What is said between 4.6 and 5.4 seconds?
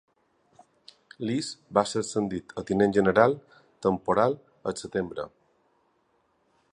el setembre.